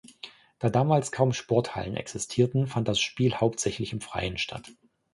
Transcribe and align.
Da 0.57 0.71
damals 0.71 1.11
kaum 1.11 1.31
Sporthallen 1.31 1.95
existierten, 1.95 2.65
fand 2.65 2.87
das 2.87 2.99
Spiel 2.99 3.35
hauptsächlich 3.35 3.93
im 3.93 4.01
Freien 4.01 4.39
statt. 4.39 4.71